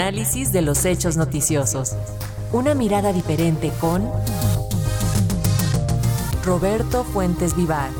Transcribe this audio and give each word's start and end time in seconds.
análisis 0.00 0.50
de 0.50 0.62
los 0.62 0.86
hechos 0.86 1.18
noticiosos. 1.18 1.94
Una 2.52 2.74
mirada 2.74 3.12
diferente 3.12 3.70
con 3.82 4.10
Roberto 6.42 7.04
Fuentes 7.04 7.54
Vivar. 7.54 7.90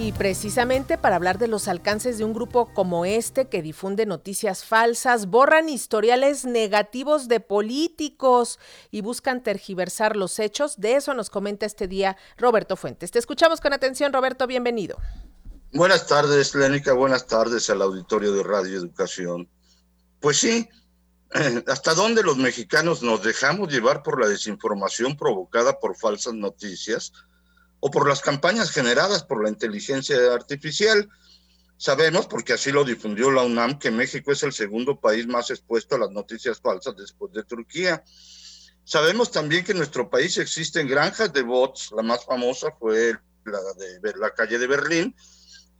Y 0.00 0.12
precisamente 0.12 0.96
para 0.96 1.16
hablar 1.16 1.36
de 1.38 1.46
los 1.46 1.68
alcances 1.68 2.16
de 2.16 2.24
un 2.24 2.32
grupo 2.32 2.72
como 2.72 3.04
este 3.04 3.48
que 3.48 3.60
difunde 3.60 4.06
noticias 4.06 4.64
falsas, 4.64 5.26
borran 5.26 5.68
historiales 5.68 6.46
negativos 6.46 7.28
de 7.28 7.40
políticos 7.40 8.58
y 8.90 9.02
buscan 9.02 9.42
tergiversar 9.42 10.16
los 10.16 10.38
hechos, 10.38 10.80
de 10.80 10.96
eso 10.96 11.12
nos 11.12 11.28
comenta 11.28 11.66
este 11.66 11.86
día 11.86 12.16
Roberto 12.38 12.76
Fuentes. 12.76 13.10
Te 13.10 13.18
escuchamos 13.18 13.60
con 13.60 13.74
atención, 13.74 14.10
Roberto, 14.10 14.46
bienvenido. 14.46 14.96
Buenas 15.72 16.06
tardes, 16.06 16.54
Lénica, 16.54 16.92
buenas 16.92 17.26
tardes 17.26 17.68
al 17.70 17.82
auditorio 17.82 18.32
de 18.32 18.42
Radio 18.42 18.78
Educación. 18.78 19.48
Pues 20.20 20.36
sí, 20.36 20.68
¿hasta 21.66 21.94
dónde 21.94 22.22
los 22.22 22.36
mexicanos 22.36 23.02
nos 23.02 23.22
dejamos 23.22 23.72
llevar 23.72 24.02
por 24.02 24.20
la 24.20 24.28
desinformación 24.28 25.16
provocada 25.16 25.80
por 25.80 25.96
falsas 25.96 26.34
noticias? 26.34 27.12
o 27.84 27.90
por 27.90 28.08
las 28.08 28.20
campañas 28.20 28.70
generadas 28.70 29.24
por 29.24 29.42
la 29.42 29.48
inteligencia 29.48 30.16
artificial. 30.32 31.08
Sabemos, 31.76 32.28
porque 32.28 32.52
así 32.52 32.70
lo 32.70 32.84
difundió 32.84 33.32
la 33.32 33.42
UNAM, 33.42 33.80
que 33.80 33.90
México 33.90 34.30
es 34.30 34.44
el 34.44 34.52
segundo 34.52 35.00
país 35.00 35.26
más 35.26 35.50
expuesto 35.50 35.96
a 35.96 35.98
las 35.98 36.12
noticias 36.12 36.60
falsas 36.60 36.94
después 36.96 37.32
de 37.32 37.42
Turquía. 37.42 38.04
Sabemos 38.84 39.32
también 39.32 39.64
que 39.64 39.72
en 39.72 39.78
nuestro 39.78 40.08
país 40.08 40.38
existen 40.38 40.86
granjas 40.86 41.32
de 41.32 41.42
bots, 41.42 41.90
la 41.96 42.04
más 42.04 42.24
famosa 42.24 42.70
fue 42.78 43.18
la 43.44 43.58
de 44.00 44.16
la 44.16 44.30
calle 44.30 44.58
de 44.58 44.66
Berlín, 44.68 45.16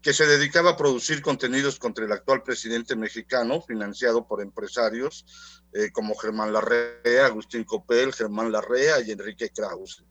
que 0.02 0.12
se 0.12 0.26
dedicaba 0.26 0.70
a 0.70 0.76
producir 0.76 1.22
contenidos 1.22 1.78
contra 1.78 2.04
el 2.04 2.12
actual 2.12 2.42
presidente 2.42 2.96
mexicano, 2.96 3.62
financiado 3.62 4.26
por 4.26 4.42
empresarios 4.42 5.24
eh, 5.72 5.92
como 5.92 6.16
Germán 6.16 6.52
Larrea, 6.52 7.26
Agustín 7.26 7.62
Copel, 7.62 8.12
Germán 8.12 8.50
Larrea 8.50 9.00
y 9.00 9.12
Enrique 9.12 9.50
Krause. 9.50 10.04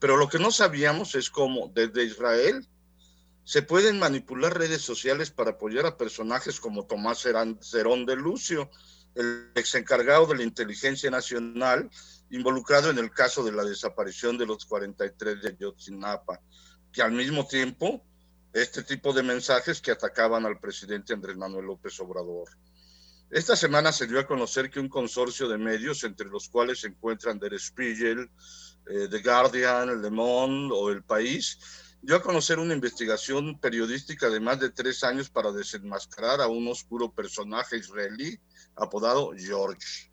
Pero 0.00 0.16
lo 0.16 0.28
que 0.28 0.38
no 0.38 0.50
sabíamos 0.50 1.14
es 1.14 1.28
cómo 1.28 1.70
desde 1.74 2.04
Israel 2.04 2.66
se 3.44 3.62
pueden 3.62 3.98
manipular 3.98 4.56
redes 4.56 4.82
sociales 4.82 5.30
para 5.30 5.50
apoyar 5.52 5.84
a 5.84 5.98
personajes 5.98 6.58
como 6.58 6.86
Tomás 6.86 7.18
Cerón 7.18 8.06
de 8.06 8.16
Lucio, 8.16 8.70
el 9.14 9.50
ex 9.54 9.74
encargado 9.74 10.26
de 10.26 10.36
la 10.36 10.44
inteligencia 10.44 11.10
nacional, 11.10 11.90
involucrado 12.30 12.90
en 12.90 12.98
el 12.98 13.10
caso 13.10 13.44
de 13.44 13.52
la 13.52 13.64
desaparición 13.64 14.38
de 14.38 14.46
los 14.46 14.64
43 14.64 15.42
de 15.42 15.48
Ayotzinapa, 15.48 16.40
que 16.92 17.02
al 17.02 17.12
mismo 17.12 17.46
tiempo 17.46 18.04
este 18.52 18.82
tipo 18.82 19.12
de 19.12 19.22
mensajes 19.22 19.80
que 19.80 19.90
atacaban 19.90 20.46
al 20.46 20.58
presidente 20.58 21.12
Andrés 21.12 21.36
Manuel 21.36 21.66
López 21.66 21.98
Obrador. 22.00 22.48
Esta 23.30 23.56
semana 23.56 23.92
se 23.92 24.06
dio 24.06 24.18
a 24.18 24.26
conocer 24.26 24.70
que 24.70 24.80
un 24.80 24.88
consorcio 24.88 25.48
de 25.48 25.58
medios, 25.58 26.02
entre 26.04 26.28
los 26.28 26.48
cuales 26.48 26.80
se 26.80 26.86
encuentran 26.86 27.38
Der 27.38 27.58
Spiegel, 27.58 28.30
eh, 28.86 29.08
The 29.10 29.20
Guardian, 29.20 30.00
Le 30.00 30.10
Monde 30.10 30.74
o 30.74 30.90
El 30.90 31.02
País, 31.02 31.58
dio 32.00 32.16
a 32.16 32.22
conocer 32.22 32.58
una 32.58 32.72
investigación 32.72 33.58
periodística 33.60 34.30
de 34.30 34.40
más 34.40 34.60
de 34.60 34.70
tres 34.70 35.04
años 35.04 35.28
para 35.28 35.52
desenmascarar 35.52 36.40
a 36.40 36.46
un 36.46 36.68
oscuro 36.68 37.12
personaje 37.12 37.76
israelí 37.76 38.40
apodado 38.76 39.32
George. 39.36 40.10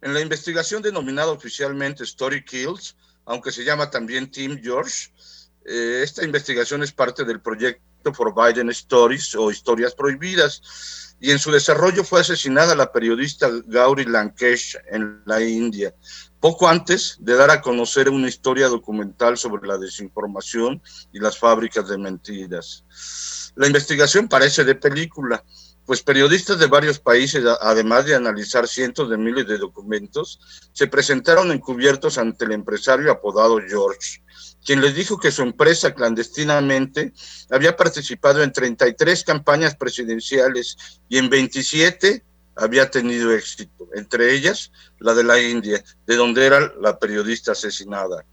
En 0.00 0.12
la 0.12 0.20
investigación 0.20 0.82
denominada 0.82 1.30
oficialmente 1.30 2.02
Story 2.04 2.44
Kills, 2.44 2.96
aunque 3.26 3.52
se 3.52 3.64
llama 3.64 3.90
también 3.90 4.30
Team 4.30 4.60
George, 4.62 5.12
eh, 5.68 6.02
esta 6.02 6.24
investigación 6.24 6.82
es 6.82 6.92
parte 6.92 7.24
del 7.24 7.40
proyecto 7.40 8.14
For 8.14 8.34
Biden 8.34 8.70
Stories 8.70 9.34
o 9.34 9.50
Historias 9.50 9.94
Prohibidas, 9.94 10.62
y 11.20 11.32
en 11.32 11.38
su 11.38 11.50
desarrollo 11.50 12.04
fue 12.04 12.20
asesinada 12.20 12.74
la 12.74 12.92
periodista 12.92 13.50
Gauri 13.66 14.04
Lankesh 14.04 14.76
en 14.90 15.22
la 15.26 15.42
India, 15.42 15.94
poco 16.40 16.68
antes 16.68 17.16
de 17.20 17.34
dar 17.34 17.50
a 17.50 17.60
conocer 17.60 18.08
una 18.08 18.28
historia 18.28 18.68
documental 18.68 19.36
sobre 19.36 19.66
la 19.66 19.78
desinformación 19.78 20.80
y 21.12 21.18
las 21.18 21.36
fábricas 21.36 21.88
de 21.88 21.98
mentiras. 21.98 22.84
La 23.56 23.66
investigación 23.66 24.28
parece 24.28 24.64
de 24.64 24.76
película, 24.76 25.44
pues 25.84 26.02
periodistas 26.02 26.58
de 26.58 26.66
varios 26.66 27.00
países, 27.00 27.42
además 27.60 28.04
de 28.04 28.14
analizar 28.14 28.68
cientos 28.68 29.10
de 29.10 29.16
miles 29.16 29.46
de 29.48 29.58
documentos, 29.58 30.38
se 30.72 30.86
presentaron 30.86 31.50
encubiertos 31.50 32.18
ante 32.18 32.44
el 32.44 32.52
empresario 32.52 33.10
apodado 33.10 33.58
George, 33.66 34.22
quien 34.68 34.82
les 34.82 34.94
dijo 34.94 35.18
que 35.18 35.32
su 35.32 35.40
empresa 35.40 35.94
clandestinamente 35.94 37.14
había 37.48 37.74
participado 37.74 38.42
en 38.42 38.52
33 38.52 39.24
campañas 39.24 39.74
presidenciales 39.74 40.76
y 41.08 41.16
en 41.16 41.30
27 41.30 42.22
había 42.54 42.90
tenido 42.90 43.32
éxito, 43.32 43.88
entre 43.94 44.34
ellas 44.34 44.70
la 44.98 45.14
de 45.14 45.24
la 45.24 45.40
India, 45.40 45.82
de 46.06 46.16
donde 46.16 46.44
era 46.44 46.70
la 46.82 46.98
periodista 46.98 47.52
asesinada. 47.52 48.26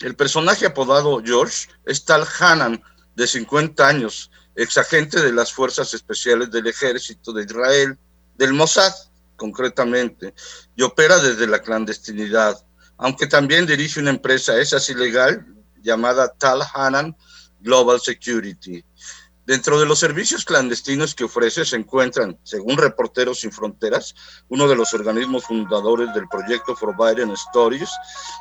El 0.00 0.16
personaje 0.16 0.64
apodado 0.64 1.22
George 1.22 1.68
es 1.84 2.02
Tal 2.06 2.26
Hanan, 2.40 2.82
de 3.14 3.26
50 3.26 3.86
años, 3.86 4.30
exagente 4.56 5.20
de 5.20 5.34
las 5.34 5.52
Fuerzas 5.52 5.92
Especiales 5.92 6.50
del 6.50 6.66
Ejército 6.66 7.30
de 7.30 7.44
Israel, 7.44 7.98
del 8.36 8.54
Mossad 8.54 8.94
concretamente, 9.36 10.32
y 10.74 10.82
opera 10.82 11.18
desde 11.18 11.46
la 11.46 11.60
clandestinidad, 11.60 12.56
aunque 13.02 13.26
también 13.26 13.66
dirige 13.66 13.98
una 13.98 14.10
empresa, 14.10 14.56
esa 14.58 14.76
es 14.76 14.88
ilegal, 14.88 15.44
llamada 15.82 16.32
Tal 16.38 16.62
Hanan 16.72 17.16
Global 17.58 18.00
Security. 18.00 18.84
Dentro 19.44 19.80
de 19.80 19.86
los 19.86 19.98
servicios 19.98 20.44
clandestinos 20.44 21.12
que 21.16 21.24
ofrece 21.24 21.64
se 21.64 21.74
encuentran, 21.74 22.38
según 22.44 22.78
Reporteros 22.78 23.40
Sin 23.40 23.50
Fronteras, 23.50 24.14
uno 24.48 24.68
de 24.68 24.76
los 24.76 24.94
organismos 24.94 25.46
fundadores 25.46 26.14
del 26.14 26.28
proyecto 26.28 26.76
For 26.76 26.94
Biden 26.96 27.32
Stories, 27.32 27.90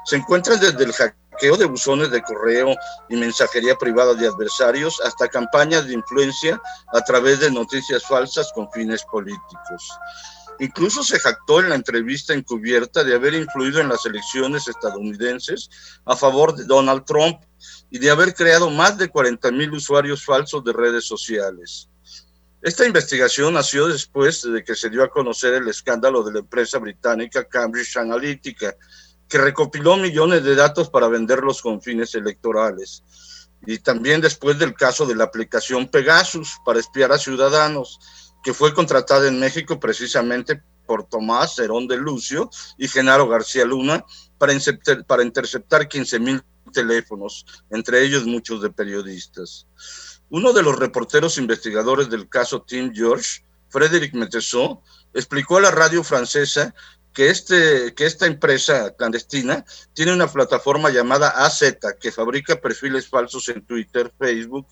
se 0.05 0.17
encuentran 0.17 0.59
desde 0.59 0.83
el 0.83 0.93
hackeo 0.93 1.57
de 1.57 1.65
buzones 1.65 2.11
de 2.11 2.21
correo 2.21 2.75
y 3.09 3.15
mensajería 3.15 3.75
privada 3.79 4.13
de 4.13 4.27
adversarios 4.27 5.01
hasta 5.01 5.27
campañas 5.27 5.87
de 5.87 5.95
influencia 5.95 6.61
a 6.93 7.01
través 7.01 7.39
de 7.39 7.49
noticias 7.49 8.03
falsas 8.03 8.51
con 8.53 8.71
fines 8.71 9.03
políticos. 9.05 9.89
Incluso 10.61 11.03
se 11.03 11.19
jactó 11.19 11.59
en 11.59 11.69
la 11.69 11.75
entrevista 11.75 12.35
encubierta 12.35 13.03
de 13.03 13.15
haber 13.15 13.33
influido 13.33 13.81
en 13.81 13.89
las 13.89 14.05
elecciones 14.05 14.67
estadounidenses 14.67 15.71
a 16.05 16.15
favor 16.15 16.55
de 16.55 16.65
Donald 16.65 17.03
Trump 17.03 17.41
y 17.89 17.97
de 17.97 18.11
haber 18.11 18.35
creado 18.35 18.69
más 18.69 18.95
de 18.95 19.09
40 19.09 19.49
mil 19.51 19.73
usuarios 19.73 20.23
falsos 20.23 20.63
de 20.63 20.71
redes 20.71 21.05
sociales. 21.05 21.89
Esta 22.61 22.85
investigación 22.85 23.55
nació 23.55 23.87
después 23.87 24.43
de 24.43 24.63
que 24.63 24.75
se 24.75 24.91
dio 24.91 25.03
a 25.03 25.09
conocer 25.09 25.55
el 25.55 25.67
escándalo 25.67 26.21
de 26.21 26.33
la 26.33 26.39
empresa 26.41 26.77
británica 26.77 27.43
Cambridge 27.43 27.97
Analytica, 27.97 28.75
que 29.27 29.39
recopiló 29.39 29.97
millones 29.97 30.43
de 30.43 30.53
datos 30.53 30.91
para 30.91 31.07
venderlos 31.07 31.59
con 31.59 31.81
fines 31.81 32.13
electorales. 32.13 33.01
Y 33.65 33.79
también 33.79 34.21
después 34.21 34.59
del 34.59 34.75
caso 34.75 35.07
de 35.07 35.15
la 35.15 35.23
aplicación 35.23 35.87
Pegasus 35.87 36.57
para 36.63 36.79
espiar 36.79 37.11
a 37.11 37.17
ciudadanos, 37.17 37.99
que 38.43 38.53
fue 38.53 38.73
contratada 38.73 39.27
en 39.27 39.39
México 39.39 39.79
precisamente 39.79 40.61
por 40.85 41.07
Tomás 41.07 41.57
Herón 41.59 41.87
de 41.87 41.97
Lucio 41.97 42.49
y 42.77 42.87
Genaro 42.87 43.27
García 43.27 43.65
Luna 43.65 44.03
para, 44.37 44.53
interceptar, 44.53 45.05
para 45.05 45.23
interceptar 45.23 45.87
15 45.87 46.19
mil 46.19 46.43
teléfonos, 46.73 47.45
entre 47.69 48.03
ellos 48.03 48.25
muchos 48.25 48.61
de 48.61 48.71
periodistas. 48.71 49.67
Uno 50.29 50.53
de 50.53 50.63
los 50.63 50.77
reporteros 50.79 51.37
investigadores 51.37 52.09
del 52.09 52.29
caso 52.29 52.61
Tim 52.61 52.91
George, 52.93 53.45
Frédéric 53.69 54.13
Metesot, 54.13 54.81
explicó 55.13 55.57
a 55.57 55.61
la 55.61 55.71
radio 55.71 56.03
francesa 56.03 56.73
que, 57.13 57.29
este, 57.29 57.93
que 57.93 58.05
esta 58.05 58.25
empresa 58.25 58.95
clandestina 58.95 59.65
tiene 59.93 60.13
una 60.13 60.27
plataforma 60.27 60.89
llamada 60.89 61.29
AZ 61.29 61.77
que 61.99 62.11
fabrica 62.11 62.61
perfiles 62.61 63.07
falsos 63.07 63.49
en 63.49 63.65
Twitter, 63.65 64.11
Facebook, 64.17 64.67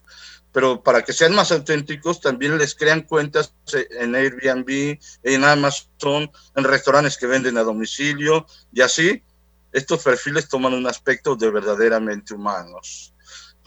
pero 0.52 0.82
para 0.82 1.04
que 1.04 1.14
sean 1.14 1.36
más 1.36 1.52
auténticos 1.52 2.22
también 2.22 2.58
les 2.58 2.74
crean 2.76 3.02
cuentas 3.02 3.54
en 3.74 4.16
Airbnb, 4.16 5.00
en 5.24 5.44
Amazon, 5.44 6.32
en 6.56 6.64
restaurantes 6.64 7.18
que 7.18 7.28
venden 7.28 7.58
a 7.58 7.64
domicilio 7.64 8.46
y 8.72 8.82
así 8.82 9.24
estos 9.72 10.04
perfiles 10.04 10.48
toman 10.48 10.74
un 10.74 10.88
aspecto 10.88 11.36
de 11.36 11.52
verdaderamente 11.52 12.34
humanos. 12.34 13.14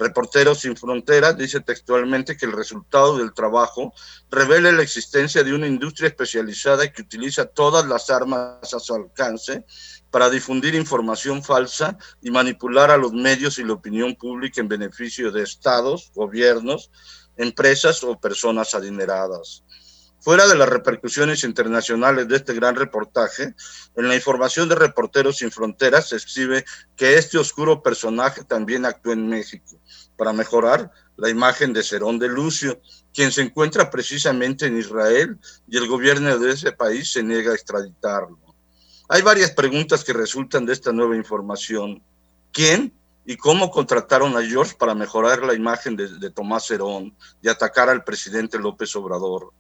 Reporteros 0.02 0.58
sin 0.58 0.76
Fronteras 0.76 1.36
dice 1.36 1.60
textualmente 1.60 2.36
que 2.36 2.46
el 2.46 2.52
resultado 2.52 3.18
del 3.18 3.32
trabajo 3.32 3.94
revela 4.30 4.72
la 4.72 4.82
existencia 4.82 5.44
de 5.44 5.54
una 5.54 5.68
industria 5.68 6.08
especializada 6.08 6.92
que 6.92 7.02
utiliza 7.02 7.46
todas 7.46 7.86
las 7.86 8.10
armas 8.10 8.74
a 8.74 8.80
su 8.80 8.94
alcance 8.96 9.64
para 10.10 10.28
difundir 10.28 10.74
información 10.74 11.44
falsa 11.44 11.96
y 12.20 12.32
manipular 12.32 12.90
a 12.90 12.96
los 12.96 13.12
medios 13.12 13.60
y 13.60 13.64
la 13.64 13.74
opinión 13.74 14.16
pública 14.16 14.60
en 14.60 14.66
beneficio 14.66 15.30
de 15.30 15.44
estados, 15.44 16.10
gobiernos, 16.14 16.90
empresas 17.36 18.02
o 18.02 18.18
personas 18.18 18.74
adineradas. 18.74 19.62
Fuera 20.22 20.46
de 20.46 20.54
las 20.54 20.68
repercusiones 20.68 21.42
internacionales 21.42 22.28
de 22.28 22.36
este 22.36 22.54
gran 22.54 22.76
reportaje, 22.76 23.56
en 23.96 24.06
la 24.06 24.14
información 24.14 24.68
de 24.68 24.76
Reporteros 24.76 25.38
Sin 25.38 25.50
Fronteras 25.50 26.10
se 26.10 26.14
exhibe 26.14 26.64
que 26.94 27.18
este 27.18 27.38
oscuro 27.38 27.82
personaje 27.82 28.44
también 28.44 28.86
actuó 28.86 29.14
en 29.14 29.28
México 29.28 29.80
para 30.16 30.32
mejorar 30.32 30.92
la 31.16 31.28
imagen 31.28 31.72
de 31.72 31.82
Cerón 31.82 32.20
de 32.20 32.28
Lucio, 32.28 32.80
quien 33.12 33.32
se 33.32 33.42
encuentra 33.42 33.90
precisamente 33.90 34.66
en 34.66 34.78
Israel 34.78 35.40
y 35.66 35.76
el 35.76 35.88
gobierno 35.88 36.38
de 36.38 36.52
ese 36.52 36.70
país 36.70 37.10
se 37.10 37.24
niega 37.24 37.50
a 37.50 37.56
extraditarlo. 37.56 38.38
Hay 39.08 39.22
varias 39.22 39.50
preguntas 39.50 40.04
que 40.04 40.12
resultan 40.12 40.64
de 40.64 40.72
esta 40.72 40.92
nueva 40.92 41.16
información. 41.16 42.00
¿Quién 42.52 42.94
y 43.26 43.36
cómo 43.36 43.72
contrataron 43.72 44.36
a 44.36 44.42
George 44.42 44.76
para 44.78 44.94
mejorar 44.94 45.42
la 45.42 45.54
imagen 45.54 45.96
de, 45.96 46.06
de 46.06 46.30
Tomás 46.30 46.68
Cerón 46.68 47.12
y 47.42 47.48
atacar 47.48 47.88
al 47.88 48.04
presidente 48.04 48.56
López 48.56 48.94
Obrador? 48.94 49.52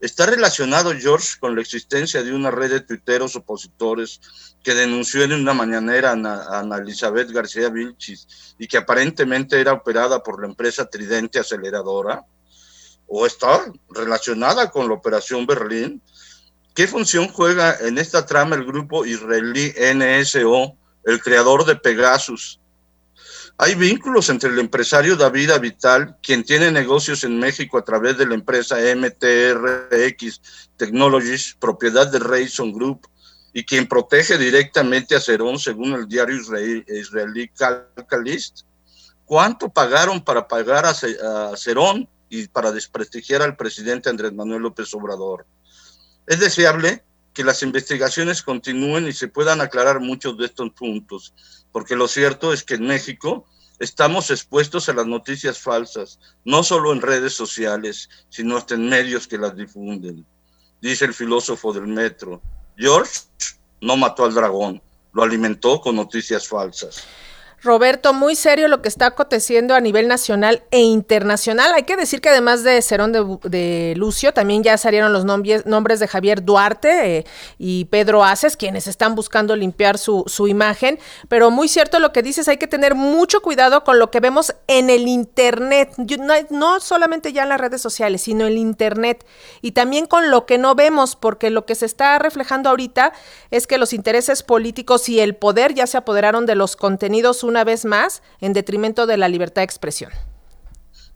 Está 0.00 0.26
relacionado 0.26 0.92
George 0.92 1.38
con 1.40 1.54
la 1.54 1.62
existencia 1.62 2.22
de 2.22 2.34
una 2.34 2.50
red 2.50 2.70
de 2.70 2.80
tuiteros 2.80 3.36
opositores 3.36 4.20
que 4.62 4.74
denunció 4.74 5.22
en 5.22 5.32
una 5.32 5.54
mañanera 5.54 6.10
a 6.10 6.58
Ana 6.58 6.76
Elizabeth 6.78 7.30
García 7.30 7.68
Vilchis 7.68 8.54
y 8.58 8.66
que 8.66 8.78
aparentemente 8.78 9.60
era 9.60 9.72
operada 9.72 10.22
por 10.22 10.40
la 10.40 10.48
empresa 10.48 10.86
Tridente 10.86 11.38
Aceleradora, 11.38 12.24
o 13.06 13.26
está 13.26 13.64
relacionada 13.90 14.70
con 14.70 14.88
la 14.88 14.94
Operación 14.94 15.46
Berlín. 15.46 16.02
¿Qué 16.74 16.88
función 16.88 17.28
juega 17.28 17.76
en 17.78 17.98
esta 17.98 18.26
trama 18.26 18.56
el 18.56 18.64
grupo 18.64 19.04
israelí 19.04 19.72
NSO, 19.94 20.76
el 21.04 21.20
creador 21.20 21.64
de 21.64 21.76
Pegasus, 21.76 22.60
hay 23.56 23.74
vínculos 23.76 24.28
entre 24.30 24.50
el 24.50 24.58
empresario 24.58 25.16
David 25.16 25.50
Avital, 25.50 26.16
quien 26.20 26.42
tiene 26.42 26.72
negocios 26.72 27.22
en 27.22 27.38
México 27.38 27.78
a 27.78 27.84
través 27.84 28.18
de 28.18 28.26
la 28.26 28.34
empresa 28.34 28.76
MTRX 28.76 30.40
Technologies, 30.76 31.56
propiedad 31.60 32.10
de 32.10 32.18
Rayson 32.18 32.72
Group, 32.72 33.06
y 33.52 33.64
quien 33.64 33.86
protege 33.86 34.36
directamente 34.36 35.14
a 35.14 35.20
Cerón, 35.20 35.60
según 35.60 35.92
el 35.92 36.08
diario 36.08 36.36
israelí, 36.36 37.48
Calcalist. 37.50 38.62
¿Cuánto 39.24 39.68
pagaron 39.68 40.22
para 40.22 40.48
pagar 40.48 40.84
a 40.84 41.56
Cerón 41.56 42.08
y 42.28 42.48
para 42.48 42.72
desprestigiar 42.72 43.42
al 43.42 43.56
presidente 43.56 44.10
Andrés 44.10 44.32
Manuel 44.32 44.62
López 44.62 44.92
Obrador? 44.94 45.46
Es 46.26 46.40
deseable 46.40 47.04
que 47.34 47.44
las 47.44 47.62
investigaciones 47.62 48.42
continúen 48.42 49.06
y 49.06 49.12
se 49.12 49.28
puedan 49.28 49.60
aclarar 49.60 50.00
muchos 50.00 50.38
de 50.38 50.46
estos 50.46 50.70
puntos 50.70 51.34
porque 51.74 51.96
lo 51.96 52.06
cierto 52.06 52.52
es 52.52 52.62
que 52.62 52.74
en 52.74 52.86
México 52.86 53.46
estamos 53.80 54.30
expuestos 54.30 54.88
a 54.88 54.92
las 54.92 55.08
noticias 55.08 55.58
falsas, 55.58 56.20
no 56.44 56.62
solo 56.62 56.92
en 56.92 57.02
redes 57.02 57.34
sociales, 57.34 58.08
sino 58.28 58.56
hasta 58.56 58.76
en 58.76 58.88
medios 58.88 59.26
que 59.26 59.38
las 59.38 59.56
difunden. 59.56 60.24
Dice 60.80 61.04
el 61.04 61.14
filósofo 61.14 61.72
del 61.72 61.88
metro, 61.88 62.40
George 62.76 63.22
no 63.80 63.96
mató 63.96 64.24
al 64.24 64.34
dragón, 64.34 64.80
lo 65.12 65.24
alimentó 65.24 65.80
con 65.80 65.96
noticias 65.96 66.46
falsas. 66.46 67.02
Roberto, 67.64 68.12
muy 68.12 68.36
serio 68.36 68.68
lo 68.68 68.82
que 68.82 68.90
está 68.90 69.06
aconteciendo 69.06 69.74
a 69.74 69.80
nivel 69.80 70.06
nacional 70.06 70.62
e 70.70 70.80
internacional. 70.80 71.72
Hay 71.72 71.84
que 71.84 71.96
decir 71.96 72.20
que 72.20 72.28
además 72.28 72.62
de 72.62 72.82
Cerón 72.82 73.10
de, 73.12 73.94
Lucio, 73.96 74.34
también 74.34 74.62
ya 74.62 74.76
salieron 74.76 75.14
los 75.14 75.24
nombres, 75.24 75.64
de 75.64 76.08
Javier 76.08 76.44
Duarte 76.44 77.18
eh, 77.18 77.26
y 77.58 77.86
Pedro 77.86 78.22
Aces, 78.22 78.58
quienes 78.58 78.86
están 78.86 79.14
buscando 79.14 79.56
limpiar 79.56 79.96
su, 79.96 80.46
imagen. 80.46 80.98
Pero 81.28 81.50
muy 81.50 81.68
cierto 81.68 82.00
lo 82.00 82.12
que 82.12 82.22
dices, 82.22 82.48
hay 82.48 82.58
que 82.58 82.66
tener 82.66 82.94
mucho 82.94 83.40
cuidado 83.40 83.82
con 83.82 83.98
lo 83.98 84.10
que 84.10 84.20
vemos 84.20 84.54
en 84.66 84.90
el 84.90 85.08
Internet, 85.08 85.94
no, 86.50 86.80
solamente 86.80 87.32
ya 87.32 87.44
en 87.44 87.48
las 87.48 87.60
redes 87.60 87.80
sociales, 87.80 88.20
sino 88.22 88.44
en 88.46 88.52
el 88.52 88.58
Internet 88.58 89.24
y 89.62 89.72
también 89.72 90.04
con 90.04 90.30
lo 90.30 90.44
que 90.44 90.58
no 90.58 90.74
vemos, 90.74 91.16
porque 91.16 91.48
lo 91.48 91.64
que 91.64 91.74
se 91.74 91.86
está 91.86 92.18
reflejando 92.18 92.68
ahorita 92.68 93.14
es 93.50 93.66
que 93.66 93.78
los 93.78 93.94
intereses 93.94 94.42
políticos 94.42 95.08
y 95.08 95.20
el 95.20 95.34
poder 95.34 95.72
ya 95.72 95.86
se 95.86 95.96
apoderaron 95.96 96.44
de 96.44 96.56
los 96.56 96.76
contenidos 96.76 97.42
vez 97.62 97.84
más 97.84 98.22
en 98.40 98.52
detrimento 98.52 99.06
de 99.06 99.16
la 99.16 99.28
libertad 99.28 99.60
de 99.60 99.66
expresión. 99.66 100.10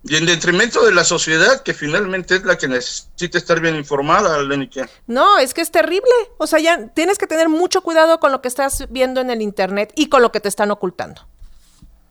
Y 0.05 0.17
en 0.17 0.27
detrimento 0.27 0.85
de 0.85 0.95
la 0.95 1.03
sociedad, 1.03 1.63
que 1.63 1.75
finalmente 1.75 2.37
es 2.37 2.45
la 2.45 2.57
que 2.57 2.69
necesita 2.69 3.37
estar 3.37 3.61
bien 3.61 3.75
informada, 3.75 4.41
Lenike. 4.41 4.89
No, 5.09 5.39
es 5.39 5.53
que 5.55 5.61
es 5.61 5.73
terrible. 5.73 6.13
O 6.39 6.47
sea, 6.47 6.61
ya 6.61 6.87
tienes 6.95 7.19
que 7.19 7.27
tener 7.27 7.49
mucho 7.49 7.83
cuidado 7.83 8.21
con 8.21 8.31
lo 8.31 8.41
que 8.41 8.49
estás 8.49 8.87
viendo 8.91 9.21
en 9.21 9.31
el 9.31 9.43
Internet 9.43 9.93
y 9.97 10.09
con 10.09 10.23
lo 10.23 10.31
que 10.31 10.41
te 10.41 10.49
están 10.49 10.71
ocultando. 10.71 11.27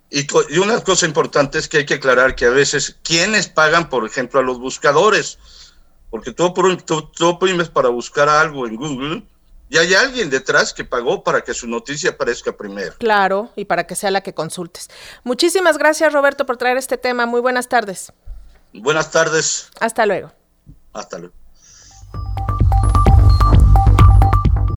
Y, 0.09 0.27
y 0.49 0.57
una 0.57 0.83
cosa 0.83 1.05
importante 1.05 1.59
es 1.59 1.69
que 1.69 1.77
hay 1.77 1.85
que 1.85 1.95
aclarar 1.95 2.35
que 2.35 2.45
a 2.45 2.49
veces, 2.49 2.97
¿quiénes 3.03 3.47
pagan, 3.47 3.89
por 3.89 4.05
ejemplo, 4.05 4.41
a 4.41 4.43
los 4.43 4.59
buscadores? 4.59 5.39
Porque 6.09 6.33
tú, 6.33 6.53
tú, 6.85 7.09
tú 7.09 7.27
oprimes 7.27 7.69
para 7.69 7.89
buscar 7.89 8.27
algo 8.27 8.67
en 8.67 8.75
Google 8.75 9.23
y 9.69 9.77
hay 9.77 9.93
alguien 9.93 10.29
detrás 10.29 10.73
que 10.73 10.85
pagó 10.85 11.23
para 11.23 11.41
que 11.41 11.53
su 11.53 11.67
noticia 11.67 12.11
aparezca 12.11 12.55
primero. 12.55 12.93
Claro, 12.97 13.51
y 13.55 13.65
para 13.65 13.85
que 13.85 13.95
sea 13.95 14.11
la 14.11 14.21
que 14.21 14.33
consultes. 14.33 14.89
Muchísimas 15.23 15.77
gracias, 15.77 16.13
Roberto, 16.13 16.45
por 16.45 16.57
traer 16.57 16.77
este 16.77 16.97
tema. 16.97 17.25
Muy 17.25 17.41
buenas 17.41 17.67
tardes. 17.67 18.13
Buenas 18.73 19.11
tardes. 19.11 19.69
Hasta 19.79 20.05
luego. 20.05 20.31
Hasta 20.93 21.19
luego. 21.19 21.33